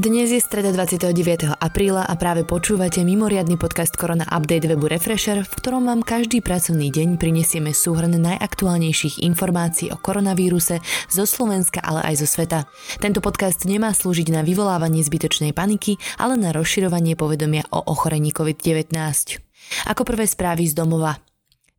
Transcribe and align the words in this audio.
Dnes 0.00 0.32
je 0.32 0.40
streda 0.40 0.72
29. 0.72 1.60
apríla 1.60 2.08
a 2.08 2.16
práve 2.16 2.40
počúvate 2.48 3.04
mimoriadny 3.04 3.60
podcast 3.60 3.92
Korona 4.00 4.24
Update 4.32 4.64
webu 4.64 4.88
Refresher, 4.88 5.44
v 5.44 5.52
ktorom 5.60 5.84
vám 5.84 6.00
každý 6.00 6.40
pracovný 6.40 6.88
deň 6.88 7.20
prinesieme 7.20 7.76
súhrn 7.76 8.08
najaktuálnejších 8.08 9.20
informácií 9.20 9.92
o 9.92 10.00
koronavíruse 10.00 10.80
zo 11.12 11.24
Slovenska, 11.28 11.84
ale 11.84 12.00
aj 12.00 12.24
zo 12.24 12.32
sveta. 12.32 12.64
Tento 12.96 13.20
podcast 13.20 13.68
nemá 13.68 13.92
slúžiť 13.92 14.32
na 14.32 14.40
vyvolávanie 14.40 15.04
zbytočnej 15.04 15.52
paniky, 15.52 16.00
ale 16.16 16.40
na 16.40 16.56
rozširovanie 16.56 17.12
povedomia 17.12 17.68
o 17.68 17.84
ochorení 17.84 18.32
COVID-19. 18.32 18.96
Ako 19.84 20.08
prvé 20.08 20.24
správy 20.24 20.64
z 20.64 20.80
domova. 20.80 21.20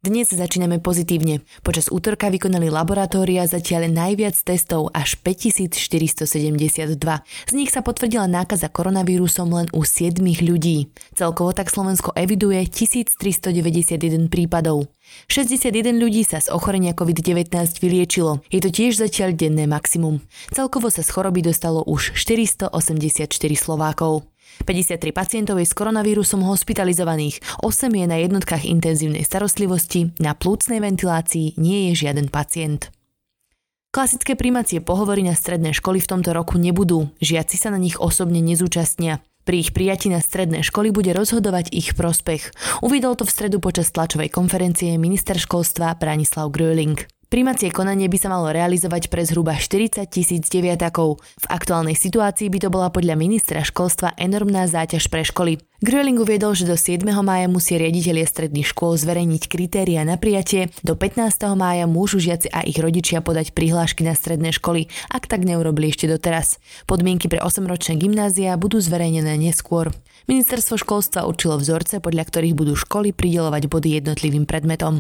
Dnes 0.02 0.34
začíname 0.34 0.82
pozitívne. 0.82 1.46
Počas 1.62 1.86
útorka 1.94 2.34
vykonali 2.34 2.74
laboratória 2.74 3.46
zatiaľ 3.46 3.86
najviac 3.86 4.34
testov 4.34 4.90
až 4.98 5.14
5472. 5.22 6.98
Z 7.22 7.54
nich 7.54 7.70
sa 7.70 7.86
potvrdila 7.86 8.26
nákaza 8.26 8.66
koronavírusom 8.66 9.54
len 9.54 9.70
u 9.70 9.86
7 9.86 10.18
ľudí. 10.42 10.90
Celkovo 11.14 11.54
tak 11.54 11.70
Slovensko 11.70 12.18
eviduje 12.18 12.66
1391 12.66 14.26
prípadov. 14.26 14.90
61 15.30 15.70
ľudí 16.02 16.26
sa 16.26 16.42
z 16.42 16.50
ochorenia 16.50 16.98
COVID-19 16.98 17.54
vyliečilo. 17.78 18.42
Je 18.50 18.58
to 18.58 18.74
tiež 18.74 18.98
zatiaľ 18.98 19.38
denné 19.38 19.70
maximum. 19.70 20.18
Celkovo 20.50 20.90
sa 20.90 21.06
z 21.06 21.14
choroby 21.14 21.46
dostalo 21.46 21.86
už 21.86 22.18
484 22.18 23.30
Slovákov. 23.54 24.31
53 24.64 25.12
pacientov 25.12 25.58
je 25.58 25.68
s 25.68 25.74
koronavírusom 25.74 26.46
hospitalizovaných, 26.46 27.62
8 27.66 27.92
je 27.92 28.06
na 28.06 28.18
jednotkách 28.22 28.68
intenzívnej 28.68 29.26
starostlivosti, 29.26 30.14
na 30.22 30.38
plúcnej 30.38 30.80
ventilácii 30.84 31.58
nie 31.58 31.92
je 31.92 32.06
žiaden 32.08 32.28
pacient. 32.30 32.92
Klasické 33.92 34.40
príjmacie 34.40 34.80
pohovory 34.80 35.20
na 35.20 35.36
stredné 35.36 35.76
školy 35.76 36.00
v 36.00 36.08
tomto 36.08 36.32
roku 36.32 36.56
nebudú, 36.56 37.12
žiaci 37.20 37.60
sa 37.60 37.76
na 37.76 37.80
nich 37.80 38.00
osobne 38.00 38.40
nezúčastnia. 38.40 39.20
Pri 39.44 39.68
ich 39.68 39.76
prijati 39.76 40.08
na 40.08 40.24
stredné 40.24 40.64
školy 40.64 40.96
bude 40.96 41.12
rozhodovať 41.12 41.74
ich 41.76 41.98
prospech. 41.98 42.56
Uvidol 42.86 43.20
to 43.20 43.28
v 43.28 43.34
stredu 43.34 43.58
počas 43.60 43.92
tlačovej 43.92 44.32
konferencie 44.32 44.96
minister 44.96 45.36
školstva 45.36 45.98
Branislav 46.00 46.54
Gröling. 46.54 47.04
Primacie 47.32 47.72
konanie 47.72 48.12
by 48.12 48.20
sa 48.20 48.28
malo 48.28 48.52
realizovať 48.52 49.08
pre 49.08 49.24
zhruba 49.24 49.56
40 49.56 50.04
tisíc 50.12 50.52
deviatakov. 50.52 51.24
V 51.40 51.46
aktuálnej 51.48 51.96
situácii 51.96 52.52
by 52.52 52.60
to 52.60 52.68
bola 52.68 52.92
podľa 52.92 53.16
ministra 53.16 53.64
školstva 53.64 54.20
enormná 54.20 54.68
záťaž 54.68 55.08
pre 55.08 55.24
školy. 55.24 55.56
Gröling 55.80 56.20
uviedol, 56.20 56.60
že 56.60 56.68
do 56.68 56.76
7. 56.76 57.08
mája 57.24 57.48
musí 57.48 57.80
riaditeľia 57.80 58.28
stredných 58.28 58.76
škôl 58.76 59.00
zverejniť 59.00 59.48
kritéria 59.48 60.04
na 60.04 60.20
prijatie, 60.20 60.76
do 60.84 61.00
15. 61.00 61.32
mája 61.56 61.88
môžu 61.88 62.20
žiaci 62.20 62.52
a 62.52 62.68
ich 62.68 62.76
rodičia 62.76 63.24
podať 63.24 63.56
prihlášky 63.56 64.04
na 64.04 64.12
stredné 64.12 64.52
školy, 64.52 64.92
ak 65.08 65.32
tak 65.32 65.48
neurobili 65.48 65.88
ešte 65.88 66.12
doteraz. 66.12 66.60
Podmienky 66.84 67.32
pre 67.32 67.40
8-ročné 67.40 67.96
gymnázia 67.96 68.60
budú 68.60 68.84
zverejnené 68.84 69.40
neskôr. 69.40 69.88
Ministerstvo 70.28 70.76
školstva 70.76 71.24
určilo 71.24 71.56
vzorce, 71.56 72.04
podľa 72.04 72.28
ktorých 72.28 72.60
budú 72.60 72.76
školy 72.76 73.16
pridelovať 73.16 73.72
body 73.72 74.04
jednotlivým 74.04 74.44
predmetom. 74.44 75.00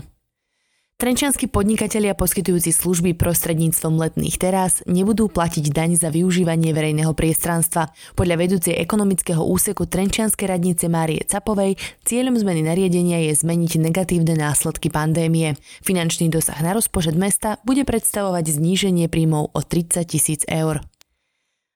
Trenčianskí 1.02 1.49
podnikatelia 1.49 2.13
poskytujúci 2.13 2.69
služby 2.69 3.17
prostredníctvom 3.17 3.97
letných 3.97 4.38
terás 4.38 4.85
nebudú 4.85 5.33
platiť 5.33 5.73
daň 5.73 5.97
za 5.97 6.13
využívanie 6.13 6.77
verejného 6.77 7.17
priestranstva. 7.17 7.89
Podľa 8.13 8.38
vedúcej 8.38 8.77
ekonomického 8.77 9.41
úseku 9.41 9.89
Trenčianskej 9.89 10.45
radnice 10.45 10.85
Márie 10.94 11.25
Capovej 11.25 11.73
cieľom 12.05 12.38
zmeny 12.38 12.61
nariadenia 12.61 13.17
je 13.25 13.33
zmeniť 13.33 13.81
negatívne 13.81 14.38
následky 14.38 14.94
pandémie. 14.94 15.57
Finančný 15.81 16.29
dosah 16.29 16.61
na 16.61 16.77
rozpočet 16.77 17.17
mesta 17.17 17.57
bude 17.66 17.81
predstavovať 17.81 18.61
zníženie 18.61 19.09
príjmov 19.09 19.57
o 19.57 19.59
30 19.66 20.05
tisíc 20.05 20.45
eur. 20.45 20.85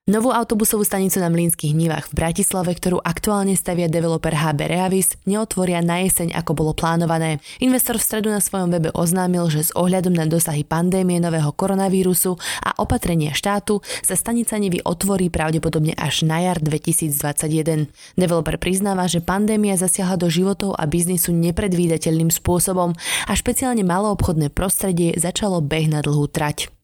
Novú 0.06 0.30
autobusovú 0.30 0.86
stanicu 0.86 1.18
na 1.18 1.26
Mlínskych 1.26 1.74
nivách 1.74 2.14
v 2.14 2.22
Bratislave, 2.22 2.78
ktorú 2.78 3.02
aktuálne 3.02 3.58
stavia 3.58 3.90
developer 3.90 4.30
HB 4.30 4.70
Reavis, 4.70 5.18
neotvoria 5.26 5.82
na 5.82 5.98
jeseň, 6.06 6.30
ako 6.30 6.54
bolo 6.54 6.78
plánované. 6.78 7.42
Investor 7.58 7.98
v 7.98 8.06
stredu 8.06 8.30
na 8.30 8.38
svojom 8.38 8.70
webe 8.70 8.94
oznámil, 8.94 9.50
že 9.50 9.66
s 9.66 9.74
ohľadom 9.74 10.14
na 10.14 10.30
dosahy 10.30 10.62
pandémie 10.62 11.18
nového 11.18 11.50
koronavírusu 11.50 12.38
a 12.62 12.78
opatrenia 12.78 13.34
štátu 13.34 13.82
sa 14.06 14.14
stanica 14.14 14.54
Nivy 14.54 14.78
otvorí 14.86 15.26
pravdepodobne 15.26 15.98
až 15.98 16.22
na 16.22 16.38
jar 16.38 16.62
2021. 16.62 17.90
Developer 18.14 18.62
priznáva, 18.62 19.10
že 19.10 19.18
pandémia 19.18 19.74
zasiahla 19.74 20.22
do 20.22 20.30
životov 20.30 20.78
a 20.78 20.86
biznisu 20.86 21.34
nepredvídateľným 21.34 22.30
spôsobom 22.30 22.94
a 23.26 23.32
špeciálne 23.34 23.82
maloobchodné 23.82 24.54
prostredie 24.54 25.18
začalo 25.18 25.58
beh 25.58 25.90
na 25.90 25.98
dlhú 25.98 26.30
trať. 26.30 26.75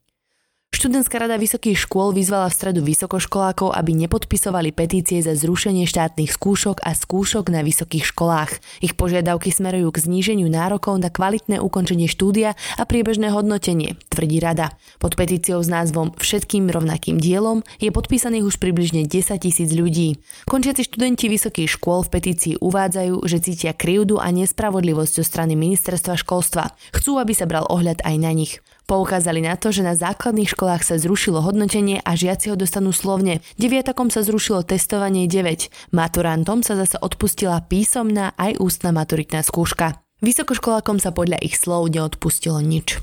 Študentská 0.72 1.20
rada 1.20 1.36
vysokých 1.36 1.84
škôl 1.84 2.16
vyzvala 2.16 2.48
v 2.48 2.56
stredu 2.56 2.80
vysokoškolákov, 2.80 3.76
aby 3.76 3.92
nepodpisovali 3.92 4.72
petície 4.72 5.20
za 5.20 5.36
zrušenie 5.36 5.84
štátnych 5.84 6.32
skúšok 6.32 6.80
a 6.80 6.96
skúšok 6.96 7.52
na 7.52 7.60
vysokých 7.60 8.08
školách. 8.08 8.56
Ich 8.80 8.96
požiadavky 8.96 9.52
smerujú 9.52 9.92
k 9.92 10.02
zníženiu 10.08 10.48
nárokov 10.48 10.96
na 10.96 11.12
kvalitné 11.12 11.60
ukončenie 11.60 12.08
štúdia 12.08 12.56
a 12.80 12.82
priebežné 12.88 13.28
hodnotenie, 13.28 14.00
tvrdí 14.08 14.40
rada. 14.40 14.72
Pod 14.96 15.12
petíciou 15.12 15.60
s 15.60 15.68
názvom 15.68 16.16
Všetkým 16.16 16.72
rovnakým 16.72 17.20
dielom 17.20 17.60
je 17.76 17.92
podpísaných 17.92 18.48
už 18.48 18.56
približne 18.56 19.04
10 19.04 19.44
tisíc 19.44 19.68
ľudí. 19.76 20.24
Končiaci 20.48 20.88
študenti 20.88 21.28
vysokých 21.28 21.68
škôl 21.68 22.00
v 22.08 22.16
petícii 22.16 22.54
uvádzajú, 22.64 23.28
že 23.28 23.44
cítia 23.44 23.76
krivdu 23.76 24.16
a 24.16 24.32
nespravodlivosť 24.32 25.20
zo 25.20 25.24
strany 25.28 25.52
ministerstva 25.52 26.16
školstva. 26.16 26.72
Chcú, 26.96 27.20
aby 27.20 27.36
sa 27.36 27.44
bral 27.44 27.68
ohľad 27.68 28.00
aj 28.08 28.16
na 28.16 28.32
nich. 28.32 28.64
Poukázali 28.92 29.40
na 29.40 29.56
to, 29.56 29.72
že 29.72 29.80
na 29.80 29.96
základných 29.96 30.52
školách 30.52 30.84
sa 30.84 31.00
zrušilo 31.00 31.40
hodnotenie 31.40 32.04
a 32.04 32.12
žiaci 32.12 32.52
ho 32.52 32.60
dostanú 32.60 32.92
slovne. 32.92 33.40
Deviatakom 33.56 34.12
sa 34.12 34.20
zrušilo 34.20 34.68
testovanie 34.68 35.24
9. 35.24 35.96
Maturantom 35.96 36.60
sa 36.60 36.76
zase 36.76 37.00
odpustila 37.00 37.56
písomná 37.64 38.36
aj 38.36 38.60
ústna 38.60 38.92
maturitná 38.92 39.40
skúška. 39.40 39.96
Vysokoškolákom 40.20 41.00
sa 41.00 41.08
podľa 41.08 41.40
ich 41.40 41.56
slov 41.56 41.88
neodpustilo 41.88 42.60
nič. 42.60 43.00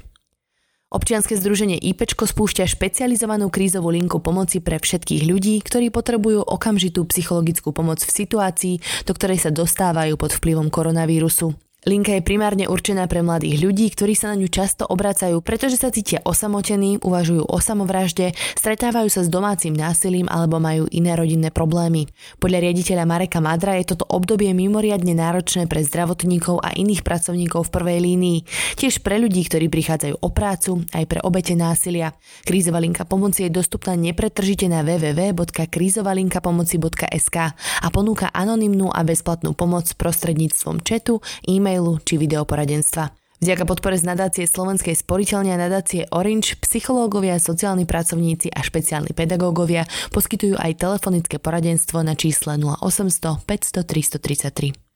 Občianske 0.94 1.34
združenie 1.34 1.82
IPčko 1.82 2.30
spúšťa 2.30 2.70
špecializovanú 2.70 3.50
krízovú 3.50 3.90
linku 3.90 4.22
pomoci 4.22 4.62
pre 4.62 4.78
všetkých 4.78 5.26
ľudí, 5.26 5.58
ktorí 5.66 5.90
potrebujú 5.90 6.46
okamžitú 6.46 7.02
psychologickú 7.10 7.74
pomoc 7.74 8.06
v 8.06 8.14
situácii, 8.14 8.76
do 9.10 9.18
ktorej 9.18 9.42
sa 9.42 9.50
dostávajú 9.50 10.22
pod 10.22 10.38
vplyvom 10.38 10.70
koronavírusu. 10.70 11.58
Linka 11.90 12.14
je 12.14 12.22
primárne 12.22 12.70
určená 12.70 13.10
pre 13.10 13.26
mladých 13.26 13.66
ľudí, 13.66 13.90
ktorí 13.90 14.14
sa 14.14 14.30
na 14.30 14.38
ňu 14.38 14.46
často 14.46 14.86
obracajú, 14.86 15.42
pretože 15.42 15.82
sa 15.82 15.90
cítia 15.90 16.22
osamotení, 16.22 17.02
uvažujú 17.02 17.50
o 17.50 17.58
samovražde, 17.58 18.38
stretávajú 18.62 19.10
sa 19.10 19.26
s 19.26 19.30
domácim 19.34 19.74
násilím 19.74 20.30
alebo 20.30 20.62
majú 20.62 20.86
iné 20.94 21.18
rodinné 21.18 21.50
problémy. 21.50 22.06
Podľa 22.38 22.62
riaditeľa 22.62 23.10
Mareka 23.10 23.42
Madra 23.42 23.74
je 23.82 23.90
toto 23.90 24.06
obdobie 24.06 24.54
mimoriadne 24.54 25.18
náročné 25.18 25.66
pre 25.66 25.82
zdravotníkov 25.82 26.62
a 26.62 26.78
iných 26.78 27.02
pracovníkov 27.02 27.66
v 27.66 27.74
prvej 27.74 28.06
línii, 28.06 28.46
tiež 28.78 29.02
pre 29.02 29.18
ľudí, 29.18 29.42
ktorí 29.50 29.66
prichádzajú 29.74 30.22
o 30.22 30.30
prácu, 30.30 30.86
aj 30.94 31.10
pre 31.10 31.26
obete 31.26 31.58
násilia. 31.58 32.14
Krízová 32.46 32.86
linka 32.86 33.02
pomoci 33.02 33.50
je 33.50 33.58
dostupná 33.58 33.98
nepretržite 33.98 34.70
na 34.70 34.86
www.krízovalinkapomoci.sk 34.86 37.38
a 37.58 37.88
ponúka 37.90 38.30
anonymnú 38.30 38.94
a 38.94 39.02
bezplatnú 39.02 39.58
pomoc 39.58 39.90
prostredníctvom 39.98 40.86
chatu, 40.86 41.18
e 41.50 41.79
e-mailu 41.80 42.04
či 42.04 42.20
videoporadenstva. 42.20 43.16
Vďaka 43.40 43.64
podpore 43.64 43.96
z 43.96 44.04
nadácie 44.04 44.44
Slovenskej 44.44 45.00
sporiteľne 45.00 45.56
a 45.56 45.62
nadácie 45.64 46.12
Orange 46.12 46.60
psychológovia, 46.60 47.40
sociálni 47.40 47.88
pracovníci 47.88 48.52
a 48.52 48.60
špeciálni 48.60 49.16
pedagógovia 49.16 49.88
poskytujú 50.12 50.60
aj 50.60 50.76
telefonické 50.76 51.40
poradenstvo 51.40 52.04
na 52.04 52.20
čísle 52.20 52.60
0800 52.60 53.40
500 53.48 53.88
333. 53.88 54.89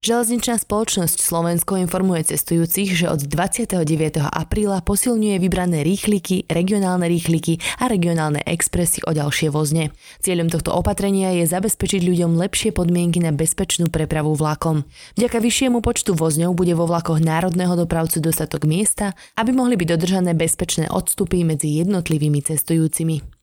Železničná 0.00 0.56
spoločnosť 0.56 1.20
Slovensko 1.20 1.76
informuje 1.76 2.32
cestujúcich, 2.32 2.96
že 2.96 3.12
od 3.12 3.20
29. 3.20 3.84
apríla 4.32 4.80
posilňuje 4.80 5.36
vybrané 5.36 5.84
rýchliky, 5.84 6.48
regionálne 6.48 7.04
rýchliky 7.04 7.60
a 7.76 7.84
regionálne 7.84 8.40
expresy 8.48 9.04
o 9.04 9.12
ďalšie 9.12 9.52
vozne. 9.52 9.92
Cieľom 10.24 10.48
tohto 10.48 10.72
opatrenia 10.72 11.36
je 11.36 11.44
zabezpečiť 11.44 12.00
ľuďom 12.00 12.32
lepšie 12.32 12.72
podmienky 12.72 13.20
na 13.20 13.28
bezpečnú 13.28 13.92
prepravu 13.92 14.32
vlakom. 14.32 14.88
Vďaka 15.20 15.36
vyššiemu 15.36 15.84
počtu 15.84 16.16
vozňov 16.16 16.56
bude 16.56 16.72
vo 16.72 16.88
vlakoch 16.88 17.20
národného 17.20 17.76
dopravcu 17.76 18.24
dostatok 18.24 18.64
miesta, 18.64 19.12
aby 19.36 19.52
mohli 19.52 19.76
byť 19.76 20.00
dodržané 20.00 20.32
bezpečné 20.32 20.88
odstupy 20.88 21.44
medzi 21.44 21.76
jednotlivými 21.76 22.40
cestujúcimi. 22.40 23.39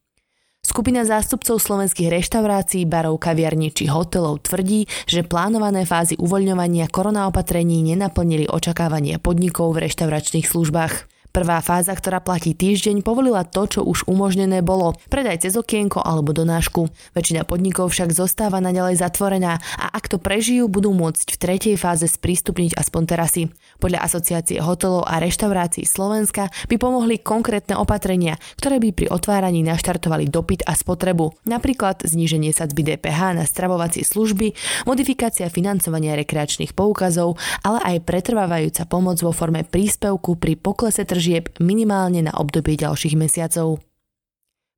Skupina 0.78 1.02
zástupcov 1.10 1.58
slovenských 1.58 2.06
reštaurácií, 2.06 2.86
barov, 2.86 3.18
kaviarní 3.18 3.74
či 3.74 3.90
hotelov 3.90 4.46
tvrdí, 4.46 4.86
že 5.10 5.26
plánované 5.26 5.90
fázy 5.90 6.14
uvoľňovania 6.22 6.86
koronaopatrení 6.94 7.82
nenaplnili 7.82 8.46
očakávania 8.46 9.18
podnikov 9.18 9.74
v 9.74 9.90
reštauračných 9.90 10.46
službách. 10.46 11.17
Prvá 11.38 11.62
fáza, 11.62 11.94
ktorá 11.94 12.18
platí 12.18 12.57
týždeň, 12.57 13.06
povolila 13.06 13.45
to, 13.45 13.69
čo 13.69 13.86
už 13.86 14.10
umožnené 14.10 14.66
bolo. 14.66 14.98
Predaj 15.06 15.45
cez 15.45 15.54
okienko 15.54 16.01
alebo 16.01 16.34
donášku. 16.34 16.89
Väčšina 17.13 17.45
podnikov 17.45 17.94
však 17.94 18.10
zostáva 18.10 18.57
naďalej 18.57 18.98
zatvorená 18.98 19.62
a 19.78 19.86
ak 19.94 20.10
to 20.10 20.18
prežijú, 20.18 20.66
budú 20.66 20.98
môcť 20.98 21.30
v 21.30 21.38
tretej 21.38 21.75
fáze 21.78 22.10
sprístupniť 22.10 22.74
aspoň 22.74 23.01
terasy. 23.06 23.44
Podľa 23.78 24.01
Asociácie 24.01 24.57
hotelov 24.66 25.06
a 25.06 25.22
reštaurácií 25.22 25.86
Slovenska 25.86 26.50
by 26.74 26.75
pomohli 26.81 27.22
konkrétne 27.22 27.78
opatrenia, 27.78 28.42
ktoré 28.57 28.81
by 28.81 28.98
pri 28.98 29.07
otváraní 29.13 29.62
naštartovali 29.62 30.33
dopyt 30.33 30.66
a 30.66 30.74
spotrebu. 30.74 31.38
Napríklad 31.45 32.01
zníženie 32.01 32.50
sadzby 32.50 32.81
DPH 32.81 33.38
na 33.38 33.45
stravovacie 33.45 34.01
služby, 34.01 34.57
modifikácia 34.90 35.54
financovania 35.54 36.18
rekreačných 36.18 36.74
poukazov, 36.74 37.38
ale 37.62 37.78
aj 37.94 38.10
pretrvávajúca 38.10 38.90
pomoc 38.90 39.22
vo 39.22 39.30
forme 39.30 39.62
príspevku 39.62 40.33
pri 40.42 40.57
poklese 40.57 41.06
tržieb 41.28 41.52
minimálne 41.60 42.24
na 42.24 42.32
obdobie 42.40 42.80
ďalších 42.80 43.20
mesiacov. 43.20 43.84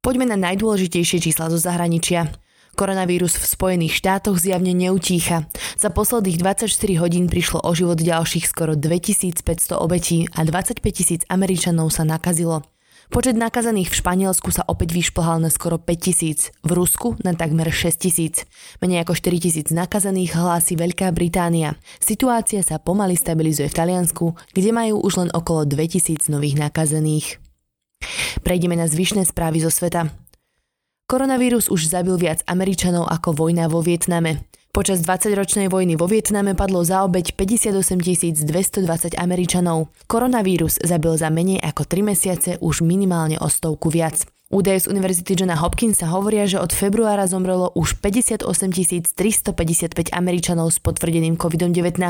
Poďme 0.02 0.34
na 0.34 0.38
najdôležitejšie 0.50 1.22
čísla 1.22 1.54
zo 1.54 1.62
zahraničia. 1.62 2.34
Koronavírus 2.74 3.38
v 3.38 3.46
Spojených 3.46 3.94
štátoch 3.94 4.42
zjavne 4.42 4.74
neutícha. 4.74 5.46
Za 5.78 5.94
posledných 5.94 6.42
24 6.42 6.74
hodín 6.98 7.30
prišlo 7.30 7.62
o 7.62 7.70
život 7.78 8.02
ďalších 8.02 8.50
skoro 8.50 8.74
2500 8.74 9.46
obetí 9.78 10.26
a 10.34 10.42
25 10.42 10.82
tisíc 10.90 11.22
Američanov 11.30 11.94
sa 11.94 12.02
nakazilo. 12.02 12.66
Počet 13.10 13.34
nakazených 13.34 13.90
v 13.90 14.00
Španielsku 14.06 14.54
sa 14.54 14.62
opäť 14.70 14.94
vyšplhal 14.94 15.42
na 15.42 15.50
skoro 15.50 15.82
5000, 15.82 16.54
v 16.62 16.72
Rusku 16.78 17.18
na 17.26 17.34
takmer 17.34 17.66
6000. 17.74 18.46
Menej 18.86 19.02
ako 19.02 19.18
4000 19.18 19.74
nakazených 19.74 20.38
hlási 20.38 20.78
Veľká 20.78 21.10
Británia. 21.10 21.74
Situácia 21.98 22.62
sa 22.62 22.78
pomaly 22.78 23.18
stabilizuje 23.18 23.66
v 23.66 23.78
Taliansku, 23.82 24.38
kde 24.54 24.70
majú 24.70 25.02
už 25.02 25.26
len 25.26 25.30
okolo 25.34 25.66
2000 25.66 26.30
nových 26.30 26.62
nakazených. 26.62 27.42
Prejdeme 28.46 28.78
na 28.78 28.86
zvyšné 28.86 29.26
správy 29.26 29.66
zo 29.66 29.74
sveta. 29.74 30.14
Koronavírus 31.10 31.74
už 31.74 31.90
zabil 31.90 32.14
viac 32.14 32.46
Američanov 32.46 33.10
ako 33.10 33.34
vojna 33.34 33.66
vo 33.74 33.82
Vietname. 33.82 34.49
Počas 34.70 35.02
20-ročnej 35.02 35.66
vojny 35.66 35.98
vo 35.98 36.06
Vietname 36.06 36.54
padlo 36.54 36.86
za 36.86 37.02
obeď 37.02 37.34
58 37.34 37.74
220 38.46 39.18
Američanov. 39.18 39.90
Koronavírus 40.06 40.78
zabil 40.78 41.18
za 41.18 41.34
menej 41.34 41.58
ako 41.58 41.90
3 41.90 42.06
mesiace 42.06 42.52
už 42.62 42.86
minimálne 42.86 43.42
o 43.42 43.50
stovku 43.50 43.90
viac. 43.90 44.30
Údaje 44.54 44.86
z 44.86 44.94
Univerzity 44.94 45.34
Johna 45.34 45.58
Hopkinsa 45.58 46.14
hovoria, 46.14 46.46
že 46.46 46.62
od 46.62 46.70
februára 46.70 47.26
zomrelo 47.26 47.74
už 47.74 47.98
58 47.98 48.46
355 49.18 50.14
Američanov 50.14 50.70
s 50.70 50.78
potvrdeným 50.78 51.42
COVID-19. 51.42 52.02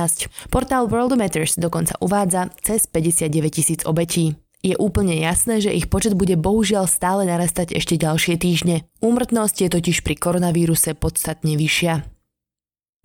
Portál 0.52 0.92
Worldometers 0.92 1.56
dokonca 1.56 1.96
uvádza 2.04 2.52
cez 2.60 2.92
59 2.92 3.56
tisíc 3.56 3.88
obetí. 3.88 4.36
Je 4.60 4.76
úplne 4.76 5.16
jasné, 5.16 5.64
že 5.64 5.72
ich 5.72 5.88
počet 5.88 6.12
bude 6.12 6.36
bohužiaľ 6.36 6.92
stále 6.92 7.24
narastať 7.24 7.72
ešte 7.80 7.96
ďalšie 7.96 8.36
týždne. 8.36 8.84
Úmrtnosť 9.00 9.56
je 9.64 9.70
totiž 9.72 10.04
pri 10.04 10.20
koronavíruse 10.20 10.92
podstatne 11.00 11.56
vyššia. 11.56 12.19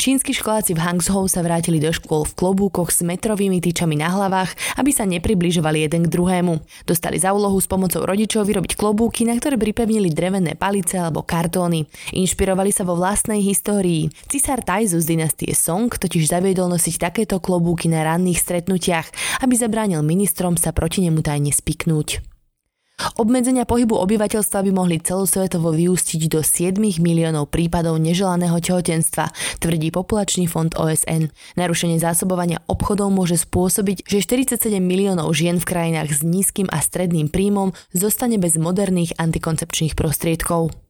Čínsky 0.04 0.36
školáci 0.36 0.76
v 0.76 0.84
Hangzhou 0.84 1.24
sa 1.32 1.40
vrátili 1.40 1.80
do 1.80 1.88
škôl 1.88 2.28
v 2.28 2.36
klobúkoch 2.36 2.92
s 2.92 3.00
metrovými 3.00 3.64
tyčami 3.64 3.96
na 3.96 4.12
hlavách, 4.12 4.52
aby 4.76 4.92
sa 4.92 5.08
nepribližovali 5.08 5.80
jeden 5.80 6.04
k 6.04 6.12
druhému. 6.12 6.60
Dostali 6.84 7.16
za 7.16 7.32
úlohu 7.32 7.56
s 7.56 7.64
pomocou 7.64 8.04
rodičov 8.04 8.44
vyrobiť 8.44 8.76
klobúky, 8.76 9.24
na 9.24 9.32
ktoré 9.32 9.56
pripevnili 9.56 10.12
drevené 10.12 10.60
palice 10.60 11.00
alebo 11.00 11.24
kartóny. 11.24 11.88
Inšpirovali 12.12 12.68
sa 12.68 12.84
vo 12.84 13.00
vlastnej 13.00 13.40
histórii. 13.40 14.12
Cisár 14.28 14.60
Taizu 14.60 15.00
z 15.00 15.14
dynastie 15.14 15.56
Song 15.56 15.88
totiž 15.88 16.28
zaviedol 16.28 16.68
nosiť 16.68 17.00
takéto 17.00 17.40
klobúky 17.40 17.88
na 17.88 18.04
ranných 18.04 18.44
stretnutiach, 18.44 19.08
aby 19.40 19.54
zabránil 19.56 20.04
ministrom 20.04 20.60
sa 20.60 20.76
proti 20.76 21.00
nemu 21.06 21.24
tajne 21.24 21.54
spiknúť. 21.54 22.33
Obmedzenia 23.18 23.66
pohybu 23.66 23.98
obyvateľstva 24.06 24.62
by 24.66 24.70
mohli 24.70 25.02
celosvetovo 25.02 25.74
vyústiť 25.74 26.30
do 26.30 26.46
7 26.46 26.78
miliónov 27.02 27.50
prípadov 27.50 27.98
neželaného 27.98 28.54
tehotenstva, 28.62 29.34
tvrdí 29.58 29.90
Populačný 29.90 30.46
fond 30.46 30.70
OSN. 30.70 31.30
Narušenie 31.58 31.98
zásobovania 31.98 32.62
obchodov 32.70 33.10
môže 33.10 33.38
spôsobiť, 33.42 34.06
že 34.06 34.22
47 34.22 34.78
miliónov 34.78 35.34
žien 35.34 35.58
v 35.58 35.66
krajinách 35.66 36.10
s 36.14 36.20
nízkym 36.22 36.70
a 36.70 36.78
stredným 36.78 37.30
príjmom 37.30 37.74
zostane 37.90 38.38
bez 38.38 38.54
moderných 38.54 39.18
antikoncepčných 39.18 39.98
prostriedkov. 39.98 40.83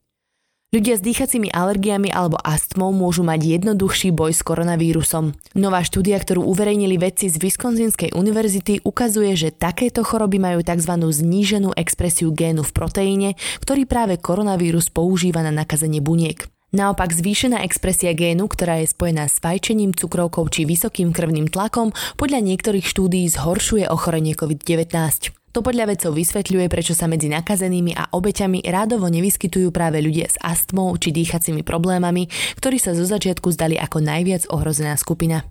Ľudia 0.74 0.98
s 0.98 1.06
dýchacími 1.06 1.54
alergiami 1.54 2.10
alebo 2.10 2.34
astmou 2.42 2.90
môžu 2.90 3.22
mať 3.22 3.62
jednoduchší 3.62 4.10
boj 4.10 4.34
s 4.34 4.42
koronavírusom. 4.42 5.30
Nová 5.54 5.86
štúdia, 5.86 6.18
ktorú 6.18 6.42
uverejnili 6.50 6.98
vedci 6.98 7.30
z 7.30 7.38
Wisconsinskej 7.38 8.10
univerzity, 8.10 8.82
ukazuje, 8.82 9.38
že 9.38 9.54
takéto 9.54 10.02
choroby 10.02 10.42
majú 10.42 10.66
tzv. 10.66 10.98
zníženú 10.98 11.78
expresiu 11.78 12.34
génu 12.34 12.66
v 12.66 12.74
proteíne, 12.74 13.30
ktorý 13.62 13.86
práve 13.86 14.18
koronavírus 14.18 14.90
používa 14.90 15.46
na 15.46 15.54
nakazenie 15.54 16.02
buniek. 16.02 16.42
Naopak 16.74 17.14
zvýšená 17.14 17.62
expresia 17.62 18.10
génu, 18.10 18.50
ktorá 18.50 18.82
je 18.82 18.90
spojená 18.90 19.30
s 19.30 19.38
fajčením, 19.38 19.94
cukrovkou 19.94 20.42
či 20.50 20.66
vysokým 20.66 21.14
krvným 21.14 21.54
tlakom, 21.54 21.94
podľa 22.18 22.42
niektorých 22.42 22.82
štúdií 22.82 23.30
zhoršuje 23.30 23.86
ochorenie 23.86 24.34
COVID-19. 24.34 25.44
To 25.54 25.62
podľa 25.62 25.86
vedcov 25.94 26.18
vysvetľuje, 26.18 26.66
prečo 26.66 26.98
sa 26.98 27.06
medzi 27.06 27.30
nakazenými 27.30 27.94
a 27.94 28.10
obeťami 28.10 28.66
rádovo 28.66 29.06
nevyskytujú 29.06 29.70
práve 29.70 30.02
ľudia 30.02 30.26
s 30.26 30.34
astmou 30.42 30.90
či 30.98 31.14
dýchacími 31.14 31.62
problémami, 31.62 32.26
ktorí 32.58 32.82
sa 32.82 32.90
zo 32.90 33.06
začiatku 33.06 33.54
zdali 33.54 33.78
ako 33.78 34.02
najviac 34.02 34.50
ohrozená 34.50 34.98
skupina. 34.98 35.46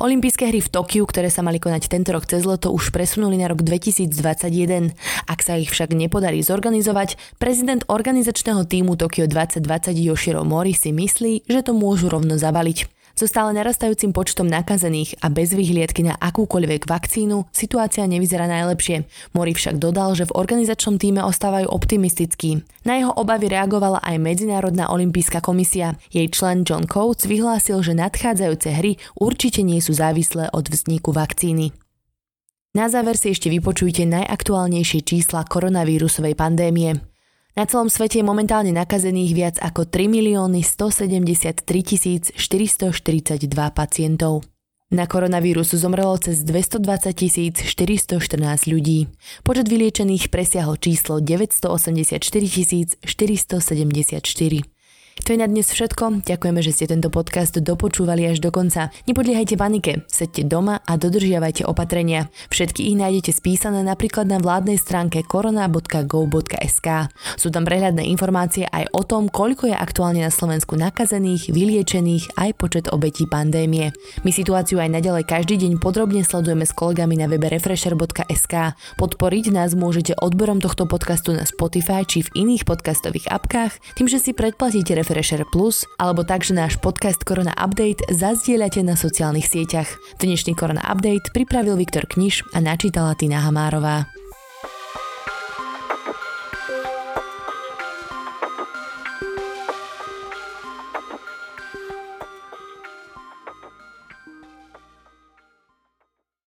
Olympijské 0.00 0.48
hry 0.48 0.64
v 0.64 0.72
Tokiu, 0.72 1.04
ktoré 1.04 1.28
sa 1.28 1.44
mali 1.44 1.60
konať 1.60 1.92
tento 1.92 2.16
rok 2.16 2.24
cez 2.24 2.48
leto, 2.48 2.72
už 2.72 2.88
presunuli 2.88 3.36
na 3.36 3.52
rok 3.52 3.60
2021. 3.60 4.96
Ak 5.28 5.44
sa 5.44 5.60
ich 5.60 5.68
však 5.68 5.92
nepodarí 5.92 6.40
zorganizovať, 6.40 7.20
prezident 7.36 7.84
organizačného 7.92 8.64
týmu 8.64 8.96
Tokio 8.96 9.28
2020 9.28 9.92
Yoshiro 10.08 10.40
Mori 10.48 10.72
si 10.72 10.88
myslí, 10.88 11.44
že 11.44 11.60
to 11.60 11.76
môžu 11.76 12.08
rovno 12.08 12.40
zavaliť. 12.40 13.01
So 13.12 13.28
stále 13.28 13.52
narastajúcim 13.52 14.16
počtom 14.16 14.48
nakazených 14.48 15.20
a 15.20 15.28
bez 15.28 15.52
vyhliadky 15.52 16.02
na 16.02 16.16
akúkoľvek 16.16 16.88
vakcínu 16.88 17.46
situácia 17.52 18.08
nevyzerá 18.08 18.48
najlepšie. 18.48 19.04
Mori 19.36 19.52
však 19.52 19.76
dodal, 19.76 20.16
že 20.16 20.24
v 20.28 20.36
organizačnom 20.36 20.96
týme 20.96 21.20
ostávajú 21.22 21.68
optimistickí. 21.68 22.64
Na 22.88 22.96
jeho 22.96 23.12
obavy 23.12 23.52
reagovala 23.52 24.00
aj 24.00 24.16
Medzinárodná 24.16 24.88
olimpijská 24.88 25.44
komisia. 25.44 26.00
Jej 26.08 26.32
člen 26.32 26.64
John 26.64 26.88
Coates 26.88 27.28
vyhlásil, 27.28 27.84
že 27.84 27.92
nadchádzajúce 27.92 28.68
hry 28.72 28.96
určite 29.20 29.60
nie 29.60 29.84
sú 29.84 29.92
závislé 29.92 30.48
od 30.56 30.66
vzniku 30.72 31.12
vakcíny. 31.12 31.76
Na 32.72 32.88
záver 32.88 33.20
si 33.20 33.36
ešte 33.36 33.52
vypočujte 33.52 34.08
najaktuálnejšie 34.08 35.04
čísla 35.04 35.44
koronavírusovej 35.44 36.32
pandémie. 36.32 37.11
Na 37.52 37.68
celom 37.68 37.92
svete 37.92 38.16
je 38.16 38.24
momentálne 38.24 38.72
nakazených 38.72 39.32
viac 39.36 39.60
ako 39.60 39.84
3 39.84 40.08
milióny 40.08 40.64
173 40.64 42.32
442 42.32 42.32
pacientov. 43.76 44.40
Na 44.88 45.04
koronavírus 45.04 45.76
zomrelo 45.76 46.16
cez 46.16 46.40
220 46.48 47.60
414 47.60 48.72
ľudí. 48.72 49.12
Počet 49.44 49.68
vyliečených 49.68 50.32
presiahol 50.32 50.80
číslo 50.80 51.20
984 51.20 52.16
474. 53.04 53.04
To 55.22 55.30
je 55.30 55.38
na 55.38 55.46
dnes 55.46 55.70
všetko. 55.70 56.26
Ďakujeme, 56.26 56.60
že 56.66 56.74
ste 56.74 56.90
tento 56.90 57.06
podcast 57.06 57.54
dopočúvali 57.54 58.26
až 58.26 58.42
do 58.42 58.50
konca. 58.50 58.90
Nepodliehajte 59.06 59.54
panike, 59.54 60.02
sedte 60.10 60.42
doma 60.42 60.82
a 60.82 60.98
dodržiavajte 60.98 61.62
opatrenia. 61.62 62.26
Všetky 62.50 62.90
ich 62.90 62.98
nájdete 62.98 63.30
spísané 63.30 63.86
napríklad 63.86 64.26
na 64.26 64.42
vládnej 64.42 64.82
stránke 64.82 65.22
korona.go.sk. 65.22 66.88
Sú 67.38 67.54
tam 67.54 67.62
prehľadné 67.62 68.02
informácie 68.10 68.66
aj 68.66 68.90
o 68.90 69.06
tom, 69.06 69.30
koľko 69.30 69.70
je 69.70 69.76
aktuálne 69.78 70.26
na 70.26 70.34
Slovensku 70.34 70.74
nakazených, 70.74 71.54
vyliečených 71.54 72.34
aj 72.34 72.50
počet 72.58 72.90
obetí 72.90 73.30
pandémie. 73.30 73.94
My 74.26 74.34
situáciu 74.34 74.82
aj 74.82 74.90
naďalej 74.90 75.30
každý 75.30 75.54
deň 75.54 75.78
podrobne 75.78 76.26
sledujeme 76.26 76.66
s 76.66 76.74
kolegami 76.74 77.14
na 77.14 77.30
webe 77.30 77.46
refresher.sk. 77.46 78.74
Podporiť 78.98 79.54
nás 79.54 79.78
môžete 79.78 80.18
odberom 80.18 80.58
tohto 80.58 80.90
podcastu 80.90 81.30
na 81.30 81.46
Spotify 81.46 82.02
či 82.02 82.26
v 82.26 82.42
iných 82.42 82.66
podcastových 82.66 83.30
apkách, 83.30 83.94
tým, 83.94 84.10
že 84.10 84.18
si 84.18 84.34
predplatíte 84.34 84.98
Refresher 85.12 85.44
Plus 85.44 85.84
alebo 86.00 86.24
tak, 86.24 86.48
náš 86.48 86.80
podcast 86.80 87.20
Korona 87.22 87.52
Update 87.60 88.08
zazdieľate 88.08 88.80
na 88.80 88.96
sociálnych 88.96 89.44
sieťach. 89.44 89.86
Dnešný 90.18 90.56
Korona 90.56 90.82
Update 90.88 91.30
pripravil 91.36 91.76
Viktor 91.76 92.08
Kniž 92.08 92.56
a 92.56 92.58
načítala 92.64 93.12
Tina 93.14 93.44
Hamárová. 93.44 94.21